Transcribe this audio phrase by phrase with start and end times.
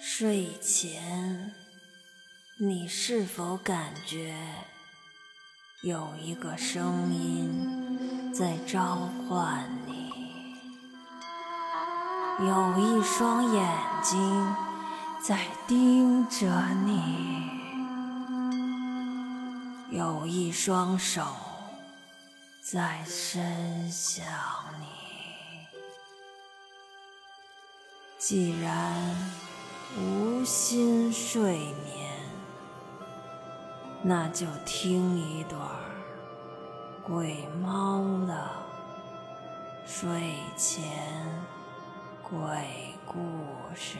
[0.00, 1.52] 睡前，
[2.56, 4.32] 你是否感觉
[5.82, 8.94] 有一个声音在召
[9.28, 10.12] 唤你？
[12.46, 14.54] 有一双眼睛
[15.20, 16.46] 在盯着
[16.84, 17.50] 你，
[19.90, 21.26] 有一双手
[22.62, 24.24] 在伸向
[24.78, 24.86] 你。
[28.16, 29.57] 既然。
[29.96, 32.12] 无心睡眠，
[34.02, 35.60] 那就听一段
[37.02, 38.50] 鬼猫的
[39.86, 40.10] 睡
[40.56, 40.82] 前
[42.22, 42.38] 鬼
[43.06, 43.16] 故
[43.74, 43.96] 事。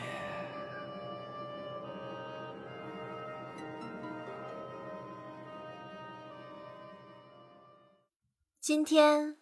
[8.61, 9.37] 今天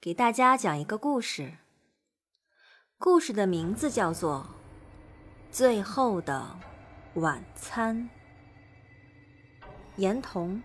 [0.00, 1.58] 给大家讲一个故事，
[2.96, 4.57] 故事的名字叫做。
[5.50, 6.46] 最后的
[7.14, 8.08] 晚餐。
[9.96, 10.62] 严童，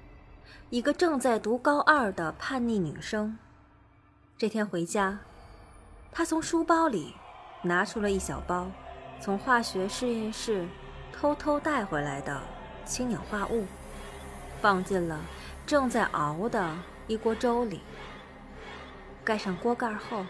[0.69, 3.37] 一个正在读高二的叛逆女生。
[4.37, 5.19] 这天回家，
[6.11, 7.15] 她从书包里
[7.61, 8.69] 拿出了一小包
[9.21, 10.67] 从化学实验室
[11.13, 12.41] 偷偷带回来的
[12.85, 13.65] 氢氧化物，
[14.61, 15.21] 放进了
[15.65, 16.75] 正在熬的
[17.07, 17.79] 一锅粥里。
[19.23, 20.25] 盖上锅盖后，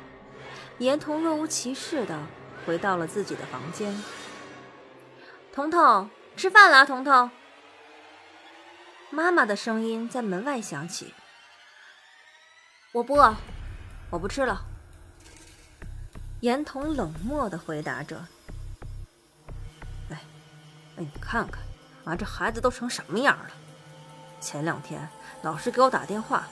[0.78, 2.28] 严童若无其事地
[2.66, 3.92] 回到了自己的房间。
[5.56, 7.30] 彤彤，吃饭了，彤彤。
[9.12, 11.14] 妈妈的声音在门外响起。
[12.92, 13.36] 我不饿，
[14.10, 14.66] 我不吃了。
[16.40, 18.26] 严童冷漠的回答着。
[20.10, 20.20] 哎，
[20.98, 21.62] 哎，你看看，
[22.04, 23.52] 啊，这孩子都成什么样了？
[24.42, 25.08] 前两天
[25.44, 26.48] 老师给我打电话，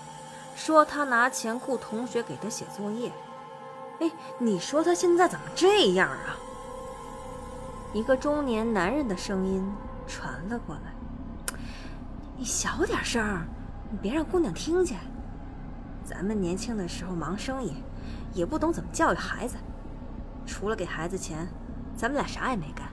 [0.55, 3.11] 说他拿钱雇同学给他写作业。
[3.99, 6.37] 哎，你说他现在怎么这样啊？
[7.93, 9.69] 一个中年男人的声音
[10.07, 11.55] 传了过来
[12.37, 13.45] ：“你小点声，
[13.91, 14.97] 你别让姑娘听见。
[16.05, 17.83] 咱们年轻的时候忙生意，
[18.33, 19.57] 也不懂怎么教育孩子，
[20.45, 21.45] 除了给孩子钱，
[21.97, 22.87] 咱们俩啥也没干。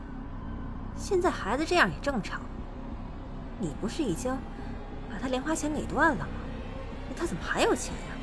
[0.96, 2.40] 现在孩子这样也正常。
[3.60, 4.36] 你不是已经
[5.08, 6.26] 把他零花钱给断了吗？
[7.16, 8.14] 他怎么还有钱呀？”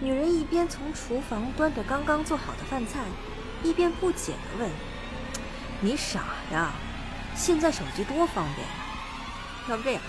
[0.00, 3.00] 女人一边从厨房端着刚刚做好的饭菜，
[3.64, 4.70] 一边不解地问。
[5.84, 6.72] 你傻呀！
[7.34, 8.74] 现在手机多方便呀！
[9.68, 10.08] 要不这样吧，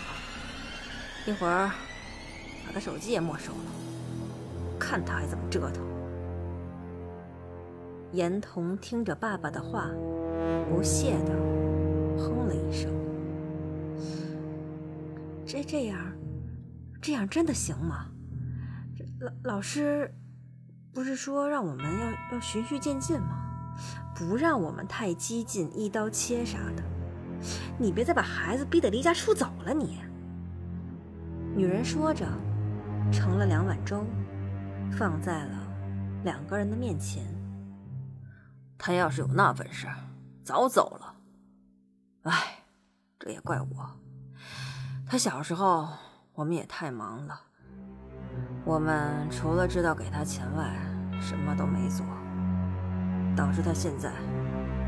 [1.28, 1.69] 一会儿
[2.66, 5.84] 把他手机也没收了，看他还怎么折腾。
[8.14, 9.90] 严童听着爸爸的话，
[10.69, 11.34] 不屑的
[12.18, 12.90] 哼了一声。
[15.46, 16.00] 这这样，
[17.02, 18.06] 这样真的行吗？
[19.19, 20.09] 老老师
[20.94, 23.45] 不是说让我们要要循序渐进吗？
[24.16, 26.84] 不让我们太激进，一刀切啥的。
[27.78, 29.74] 你别再把孩子逼得离家出走了。
[29.74, 30.00] 你，
[31.53, 32.26] 女人说着，
[33.12, 34.06] 盛了两碗粥，
[34.90, 35.58] 放在了
[36.24, 37.24] 两个人的面前。
[38.78, 39.88] 他要是有那本事，
[40.44, 41.16] 早走了。
[42.24, 42.59] 哎，
[43.20, 43.90] 这也怪我。
[45.06, 45.90] 他小时候，
[46.34, 47.42] 我们也太忙了。
[48.64, 50.74] 我们除了知道给他钱外，
[51.20, 52.06] 什么都没做。
[53.35, 54.12] 导致他现在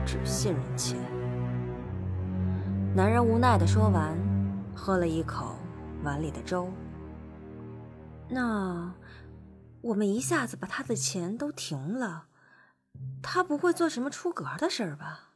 [0.05, 0.97] 只信任钱。
[2.95, 4.17] 男人无奈的说完，
[4.73, 5.55] 喝了一口
[6.03, 6.69] 碗里的粥。
[8.29, 8.93] 那
[9.81, 12.25] 我们一下子把他的钱都停了，
[13.21, 15.29] 他不会做什么出格的事儿吧？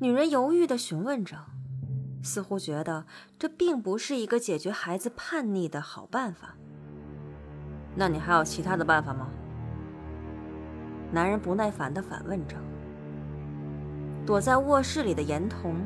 [0.00, 1.46] 女人犹豫的询问着，
[2.22, 3.06] 似乎觉得
[3.38, 6.54] 这并不是一个解决孩子叛逆的好办法。
[7.94, 9.28] 那你还有其他的办法吗？
[11.12, 12.56] 男人不耐烦地反问着。
[14.26, 15.76] 躲在卧室里的严童，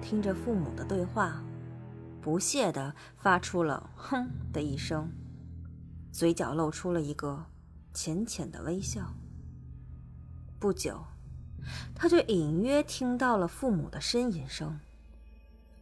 [0.00, 1.42] 听着父母的对话，
[2.20, 5.10] 不屑地发出了“哼”的一声，
[6.12, 7.44] 嘴角露出了一个
[7.92, 9.14] 浅浅的微笑。
[10.60, 11.04] 不久，
[11.94, 14.78] 他就隐约听到了父母的呻吟声，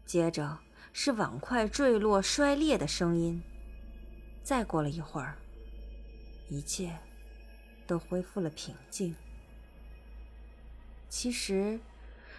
[0.06, 0.58] 接着
[0.92, 3.42] 是碗筷坠落摔裂的声音。
[4.42, 5.36] 再过了一会儿，
[6.48, 6.98] 一切。
[7.88, 9.16] 都恢复了平静。
[11.08, 11.80] 其实，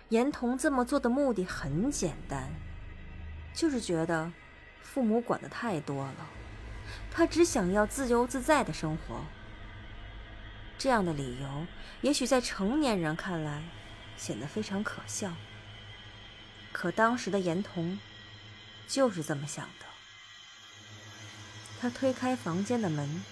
[0.10, 2.52] 严童这么做的目的很简单，
[3.54, 4.32] 就是觉得
[4.84, 6.30] 父母管的太多了，
[7.10, 9.26] 他只想要自由自在的生活。
[10.78, 11.66] 这样的理由，
[12.02, 13.64] 也许在成年人看来
[14.16, 15.34] 显得非常可笑，
[16.72, 18.00] 可当时的严童
[18.88, 19.86] 就是这么想的。
[21.82, 23.24] 他推开房间的门。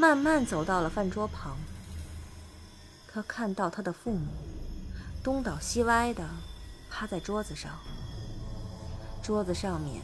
[0.00, 1.56] 慢慢走到了饭桌旁，
[3.12, 4.28] 他看到他的父母
[5.24, 6.24] 东倒西歪的
[6.88, 7.72] 趴在桌子上。
[9.20, 10.00] 桌子上面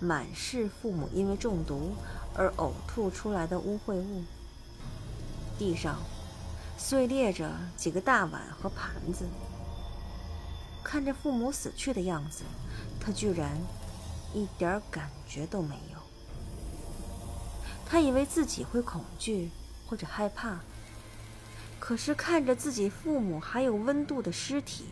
[0.00, 1.94] 满是父母因为中毒
[2.34, 4.24] 而呕吐出来的污秽物，
[5.58, 5.98] 地上
[6.78, 9.26] 碎裂着几个大碗和盘子。
[10.82, 12.44] 看着父母死去的样子，
[12.98, 13.58] 他居然
[14.32, 15.97] 一点感觉都没有。
[17.90, 19.50] 他以为自己会恐惧
[19.86, 20.60] 或者害怕，
[21.80, 24.84] 可是看着自己父母还有温度的尸体，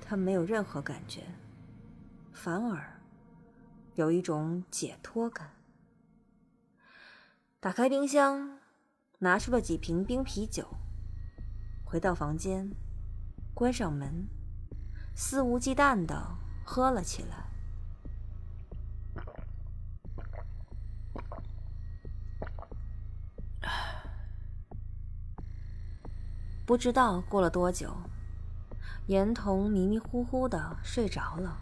[0.00, 1.24] 他没有任何感觉，
[2.32, 3.00] 反而
[3.96, 5.50] 有一种解脱感。
[7.58, 8.60] 打开冰箱，
[9.18, 10.76] 拿出了几瓶冰啤酒，
[11.84, 12.70] 回到房间，
[13.52, 14.28] 关上门，
[15.16, 17.43] 肆无忌惮的喝了起来。
[26.74, 27.96] 不知道过了多久，
[29.06, 31.60] 严童迷迷糊糊的睡着了。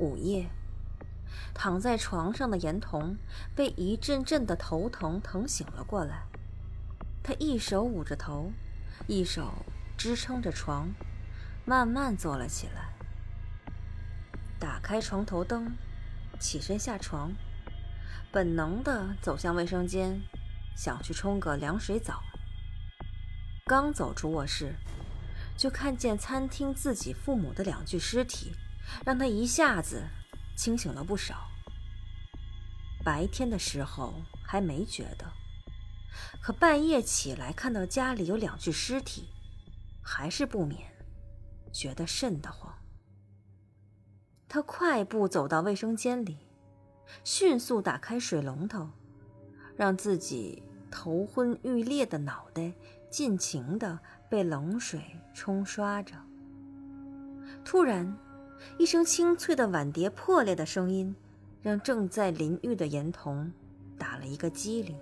[0.00, 0.50] 午夜，
[1.54, 3.16] 躺在床上的严童
[3.54, 6.24] 被一阵阵的头疼疼醒了过来。
[7.22, 8.50] 他一手捂着头，
[9.06, 9.52] 一手
[9.96, 10.88] 支撑着床，
[11.64, 12.88] 慢慢坐了起来。
[14.58, 15.76] 打开床头灯，
[16.40, 17.30] 起身下床，
[18.32, 20.20] 本能的走向卫生间，
[20.74, 22.20] 想去冲个凉水澡。
[23.70, 24.74] 刚走出卧室，
[25.56, 28.50] 就看见餐厅自己父母的两具尸体，
[29.06, 30.02] 让他一下子
[30.56, 31.46] 清醒了不少。
[33.04, 34.12] 白天的时候
[34.42, 35.32] 还没觉得，
[36.42, 39.28] 可半夜起来看到家里有两具尸体，
[40.02, 40.90] 还是不免
[41.72, 42.76] 觉得瘆得慌。
[44.48, 46.38] 他快步走到卫生间里，
[47.22, 48.90] 迅速打开水龙头，
[49.76, 52.72] 让自己头昏欲裂的脑袋。
[53.10, 53.98] 尽情的
[54.28, 55.02] 被冷水
[55.34, 56.14] 冲刷着。
[57.64, 58.16] 突然，
[58.78, 61.14] 一声清脆的碗碟破裂的声音，
[61.60, 63.52] 让正在淋浴的严童
[63.98, 64.96] 打了一个激灵。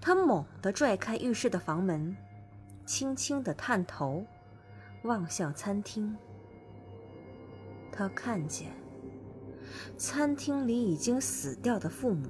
[0.00, 2.16] 他猛地拽开浴室的房门，
[2.86, 4.24] 轻轻的探头，
[5.02, 6.16] 望向餐厅。
[7.92, 8.72] 他看见，
[9.96, 12.28] 餐厅里已经死掉的父母，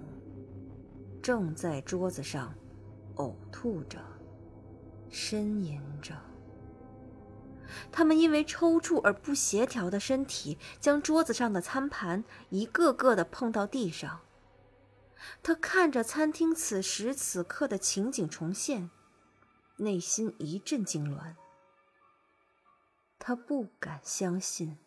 [1.23, 2.53] 正在桌子上
[3.17, 3.99] 呕吐着。
[5.11, 6.15] 呻吟着，
[7.91, 14.21] 他们因为抽搐而不协调的身体，将桌子上的餐盘一个个的碰到地上。
[15.43, 18.91] 他看着餐厅此时此刻的情景重现，
[19.79, 21.35] 内心一阵痉挛。
[23.19, 24.79] 他不敢相信，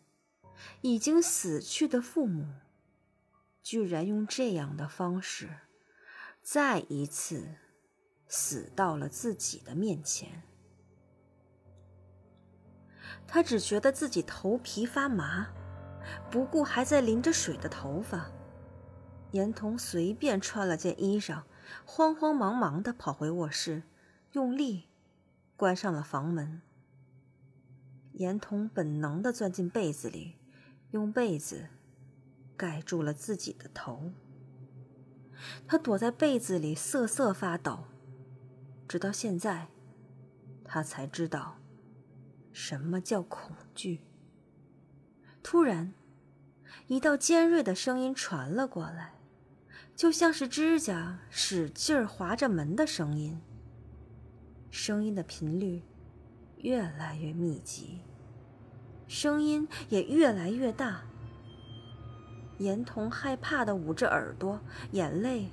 [0.80, 2.46] 已经死去的父母，
[3.62, 5.50] 居然用这样的方式，
[6.42, 7.56] 再一次。
[8.34, 10.42] 死到了自己的面前，
[13.26, 15.48] 他只觉得自己头皮发麻，
[16.30, 18.30] 不顾还在淋着水的头发，
[19.32, 21.42] 严童随便穿了件衣裳，
[21.84, 23.82] 慌慌忙忙的跑回卧室，
[24.32, 24.84] 用力
[25.54, 26.62] 关上了房门。
[28.14, 30.36] 严童本能的钻进被子里，
[30.92, 31.68] 用被子
[32.56, 34.10] 盖住了自己的头。
[35.68, 37.84] 他躲在被子里瑟瑟发抖。
[38.92, 39.68] 直到现在，
[40.66, 41.56] 他才知道
[42.52, 44.02] 什么叫恐惧。
[45.42, 45.94] 突然，
[46.88, 49.14] 一道尖锐的声音传了过来，
[49.96, 53.40] 就像是指甲使劲划着门的声音。
[54.70, 55.82] 声音的频率
[56.58, 58.02] 越来越密集，
[59.08, 61.00] 声音也越来越大。
[62.58, 65.48] 严童害怕的捂着耳朵，眼泪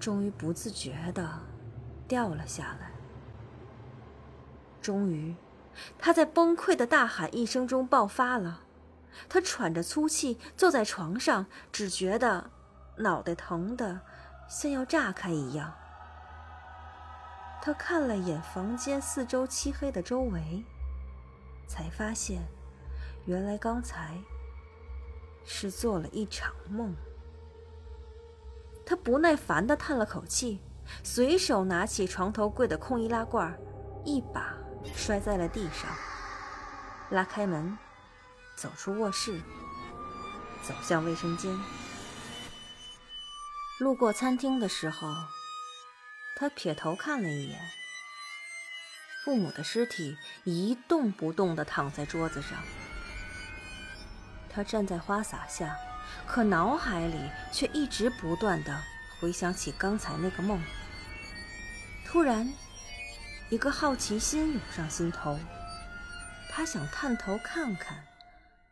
[0.00, 1.40] 终于不自觉的。
[2.08, 2.90] 掉了下来。
[4.80, 5.36] 终于，
[5.98, 8.62] 他在崩溃的大喊一声中爆发了。
[9.28, 12.50] 他喘着粗气坐在床上，只觉得
[12.96, 14.00] 脑袋疼得
[14.48, 15.74] 像要炸开一样。
[17.60, 20.64] 他看了眼房间四周漆黑的周围，
[21.66, 22.46] 才发现，
[23.26, 24.18] 原来刚才
[25.44, 26.94] 是做了一场梦。
[28.86, 30.60] 他不耐烦地叹了口气。
[31.02, 33.58] 随手拿起床头柜的空易拉罐，
[34.04, 34.54] 一把
[34.94, 35.90] 摔在了地上。
[37.10, 37.78] 拉开门，
[38.56, 39.40] 走出卧室，
[40.62, 41.58] 走向卫生间。
[43.78, 45.08] 路过餐厅的时候，
[46.36, 47.60] 他撇头看了一眼，
[49.24, 52.58] 父母的尸体一动不动地躺在桌子上。
[54.50, 55.76] 他站在花洒下，
[56.26, 58.82] 可脑海里却一直不断地
[59.20, 60.60] 回想起刚才那个梦。
[62.10, 62.50] 突然，
[63.50, 65.38] 一个好奇心涌上心头。
[66.48, 68.02] 他想探头看看，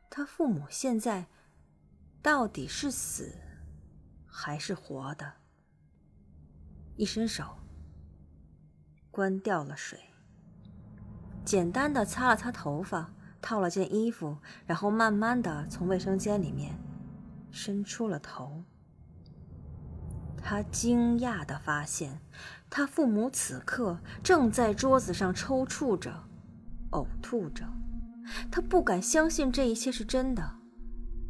[0.08, 1.26] 他父母现在
[2.22, 3.36] 到底是死
[4.26, 5.34] 还是活的。
[6.96, 7.58] 一伸手，
[9.10, 10.00] 关掉了水，
[11.44, 13.12] 简单的擦了擦头发，
[13.42, 16.74] 套了件衣服，然后慢慢的从卫生间里面
[17.50, 18.64] 伸出了头。
[20.42, 22.20] 他惊讶的发现，
[22.68, 26.25] 他父母此刻正在桌子上抽搐着、
[26.90, 27.64] 呕吐着。
[28.50, 30.56] 他不敢相信这一切是真的，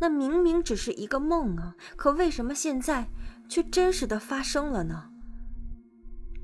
[0.01, 1.77] 那明明只是一个梦啊！
[1.95, 3.09] 可为什么现在
[3.49, 5.11] 却真实的发生了呢？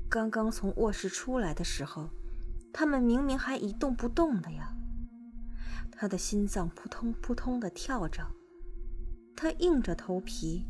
[0.09, 2.09] 刚刚从卧室出来的时候，
[2.71, 4.75] 他们明明还一动不动的呀。
[5.91, 8.27] 他的心脏扑通扑通的跳着，
[9.35, 10.65] 他硬着头皮。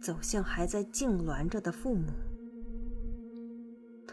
[0.00, 2.08] 走向还在痉挛着的父母，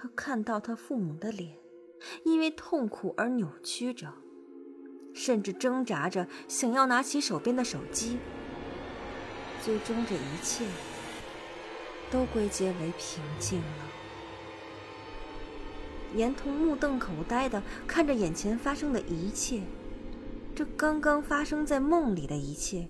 [0.01, 1.57] 他看到他父母的脸，
[2.23, 4.13] 因为痛苦而扭曲着，
[5.13, 8.17] 甚至挣扎着想要拿起手边的手机。
[9.61, 10.65] 最终，这一切
[12.09, 13.89] 都归结为平静了。
[16.15, 19.63] 严童目瞪口呆的看着眼前发生的一切，
[20.55, 22.87] 这刚刚发生在梦里的一切，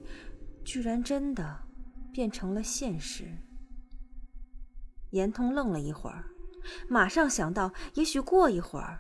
[0.64, 1.62] 居然真的。
[2.12, 3.38] 变成了现实。
[5.12, 6.26] 严通愣了一会儿，
[6.88, 9.00] 马上想到，也许过一会儿，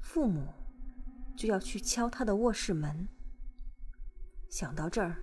[0.00, 0.48] 父母
[1.36, 3.08] 就要去敲他的卧室门。
[4.48, 5.16] 想到这儿，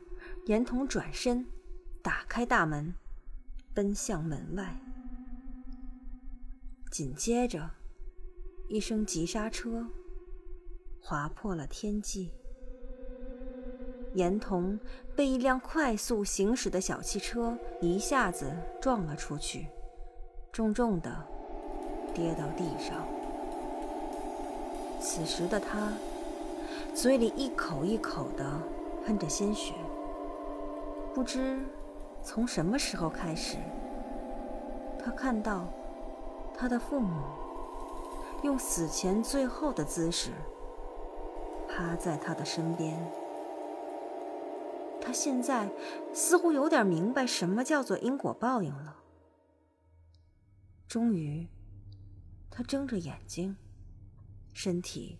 [0.45, 1.45] 严童转身，
[2.01, 2.93] 打开大门，
[3.73, 4.79] 奔向门外。
[6.91, 7.71] 紧接着，
[8.69, 9.85] 一声急刹车，
[11.01, 12.31] 划破了天际。
[14.13, 14.79] 严童
[15.13, 19.67] 被一辆快速行驶的小汽车一下子撞了出去，
[20.53, 21.27] 重重的
[22.15, 23.05] 跌到地上。
[24.99, 25.93] 此时的他
[26.95, 28.43] 嘴里一口一口的
[29.05, 29.75] 喷着鲜血，
[31.13, 31.59] 不知
[32.23, 33.57] 从什么时候开始，
[34.97, 35.67] 他看到
[36.57, 37.21] 他的父母
[38.41, 40.31] 用死前最后的姿势
[41.67, 42.97] 趴在他的身边。
[44.99, 45.69] 他现在
[46.13, 48.95] 似乎有点明白什么叫做因果报应了。
[50.87, 51.47] 终于，
[52.57, 53.57] 他睁着眼睛，
[54.53, 55.19] 身体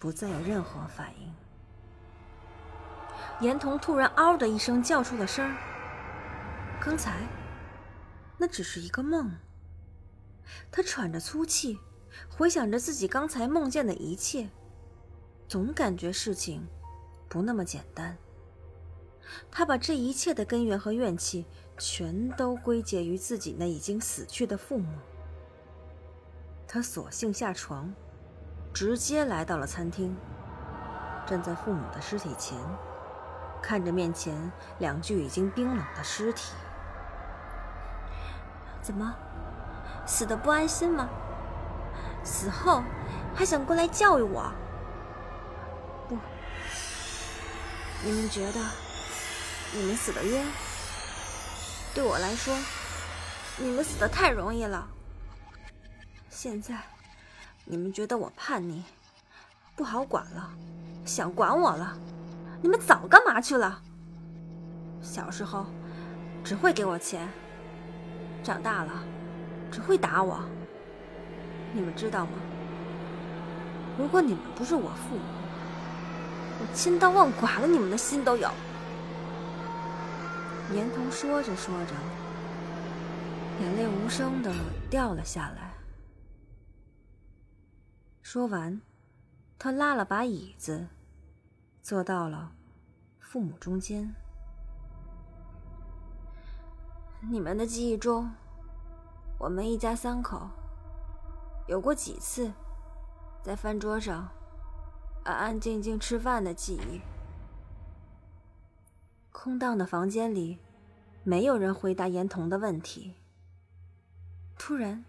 [0.00, 1.32] 不再有任何反应。
[3.40, 5.56] 严童突然“嗷”的一声叫出了声儿。
[6.80, 7.22] 刚才
[8.36, 9.30] 那只是一个梦。
[10.72, 11.78] 他喘着粗气，
[12.28, 14.48] 回想着自己刚才梦见的一切，
[15.46, 16.66] 总感觉事情
[17.28, 18.18] 不那么简单。
[19.52, 21.46] 他把这一切的根源和怨气
[21.78, 24.98] 全都归结于自己那已经死去的父母。
[26.70, 27.94] 他索性下床，
[28.74, 30.14] 直接来到了餐厅，
[31.26, 32.58] 站在父母的尸体前，
[33.62, 36.52] 看着面前两具已经冰冷的尸体。
[38.82, 39.14] 怎么，
[40.04, 41.08] 死的不安心吗？
[42.22, 42.82] 死后
[43.34, 44.52] 还想过来教育我？
[46.06, 46.18] 不，
[48.04, 48.60] 你们觉得？
[49.72, 50.46] 你们死的冤，
[51.94, 52.54] 对我来说，
[53.56, 54.86] 你们死的太容易了。
[56.40, 56.76] 现在，
[57.64, 58.84] 你们觉得我叛逆，
[59.74, 60.48] 不好管了，
[61.04, 61.98] 想管我了，
[62.62, 63.82] 你们早干嘛去了？
[65.02, 65.66] 小时候
[66.44, 67.28] 只会给我钱，
[68.44, 69.02] 长大了
[69.68, 70.38] 只会打我。
[71.72, 72.32] 你们知道吗？
[73.98, 75.24] 如果你们不是我父母，
[76.60, 78.48] 我千刀万剐了你们的心都有。
[80.70, 81.94] 年童说着说着，
[83.60, 84.54] 眼泪无声的
[84.88, 85.67] 掉了下来。
[88.30, 88.78] 说完，
[89.58, 90.86] 他拉了把椅子，
[91.80, 92.52] 坐到了
[93.18, 94.14] 父母中间。
[97.22, 98.30] 你们的记忆中，
[99.38, 100.46] 我们一家三口
[101.66, 102.52] 有过几次
[103.42, 104.28] 在饭桌上
[105.24, 107.00] 安安静静吃饭的记忆？
[109.32, 110.58] 空荡的房间里，
[111.24, 113.14] 没有人回答言童的问题。
[114.58, 115.02] 突然，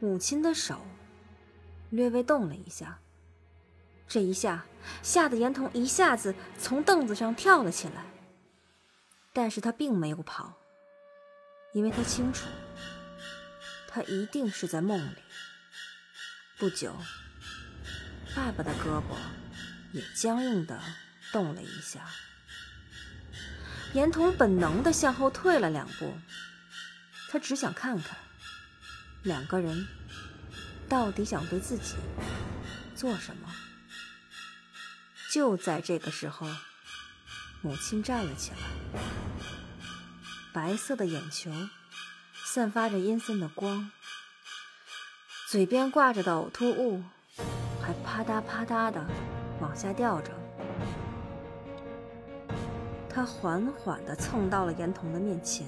[0.00, 0.80] 母亲的手
[1.90, 2.98] 略微动了一下，
[4.06, 4.66] 这一下
[5.02, 8.04] 吓得严童一下子从凳子上跳了起来。
[9.32, 10.58] 但是他并没有跑，
[11.72, 12.46] 因为他清楚，
[13.86, 15.18] 他一定是在梦里。
[16.58, 16.96] 不久，
[18.34, 19.16] 爸爸的胳膊
[19.92, 20.80] 也僵硬的
[21.32, 22.06] 动了一下。
[23.92, 26.12] 严童本能的向后退了两步，
[27.30, 28.18] 他只想看看
[29.22, 29.86] 两个人
[30.88, 31.96] 到底想对自己
[32.94, 33.48] 做什么。
[35.30, 36.46] 就在这个时候，
[37.60, 39.00] 母亲站了起来，
[40.52, 41.52] 白色的眼球
[42.46, 43.90] 散发着阴森的光，
[45.46, 47.04] 嘴边挂着的呕吐物
[47.82, 49.06] 还啪嗒啪嗒的
[49.60, 50.32] 往下掉着。
[53.10, 55.66] 他缓缓地蹭到了严童的面前，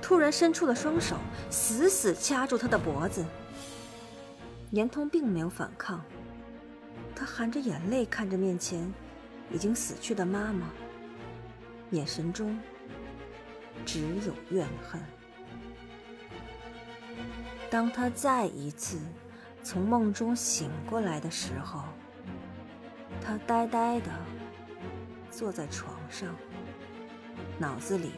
[0.00, 1.16] 突然伸出了双手，
[1.50, 3.22] 死死掐住他的脖子。
[4.74, 6.04] 严童并没有反抗，
[7.14, 8.92] 他含着眼泪看着面前
[9.52, 10.68] 已经死去的妈妈，
[11.90, 12.58] 眼神中
[13.86, 15.00] 只有怨恨。
[17.70, 18.98] 当他再一次
[19.62, 21.84] 从梦中醒过来的时候，
[23.22, 24.10] 他呆呆的。
[25.30, 26.32] 坐在床上，
[27.58, 28.12] 脑子里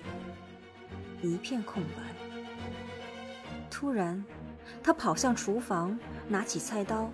[1.23, 2.03] 一片空白。
[3.71, 4.23] 突然，
[4.83, 5.99] 他跑向厨房，
[6.29, 7.09] 拿起菜刀，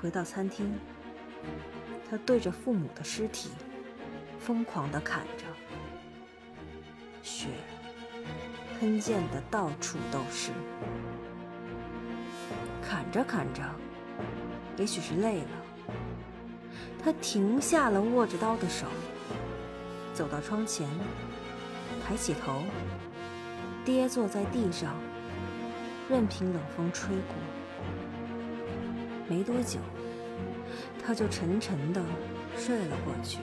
[0.00, 0.72] 回到餐厅。
[2.08, 3.50] 他对着父母的尸体
[4.38, 5.44] 疯狂地砍着，
[7.22, 7.48] 血
[8.78, 10.50] 喷溅的到处都是。
[12.82, 13.62] 砍着砍着，
[14.76, 15.48] 也许是累了。
[17.02, 18.86] 他停下了握着刀的手，
[20.12, 20.88] 走到窗前，
[22.04, 22.62] 抬起头，
[23.84, 24.94] 跌坐在地上，
[26.08, 27.34] 任凭冷风吹过。
[29.30, 29.78] 没多久，
[31.06, 32.02] 他就沉沉的
[32.56, 33.38] 睡了过去。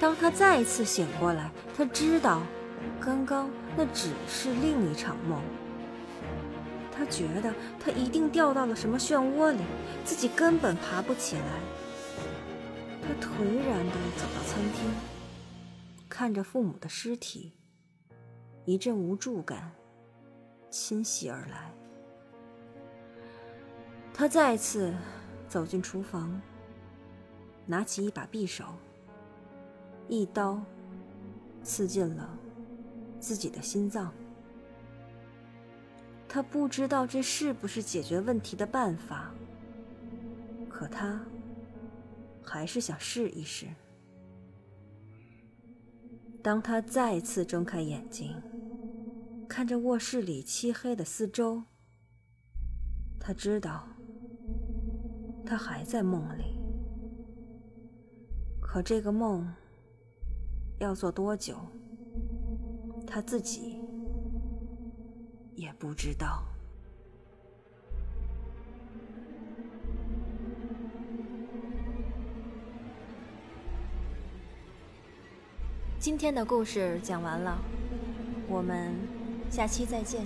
[0.00, 2.40] 当他再次醒过来，他知道，
[2.98, 5.42] 刚刚那只是另一场梦。
[6.90, 9.60] 他觉得他一定掉到了什么漩涡里，
[10.06, 11.60] 自己根本爬不起来。
[13.02, 14.90] 他颓然地走到餐厅，
[16.08, 17.52] 看着父母的尸体，
[18.64, 19.70] 一阵无助感
[20.70, 21.77] 侵袭而来。
[24.18, 24.92] 他再次
[25.46, 26.42] 走进厨房，
[27.64, 28.64] 拿起一把匕首，
[30.08, 30.60] 一刀
[31.62, 32.36] 刺进了
[33.20, 34.12] 自己的心脏。
[36.28, 39.32] 他不知道这是不是解决问题的办法，
[40.68, 41.24] 可他
[42.42, 43.68] 还是想试一试。
[46.42, 48.34] 当他再次睁开眼睛，
[49.48, 51.62] 看着卧室里漆黑的四周，
[53.20, 53.86] 他知道
[55.48, 56.60] 他还在梦里。
[58.60, 59.50] 可这个梦
[60.78, 61.56] 要做多久，
[63.06, 63.80] 他自己。
[65.54, 66.44] 也不知道。
[75.98, 77.58] 今天的故事讲完了，
[78.48, 78.94] 我们
[79.50, 80.24] 下期再见。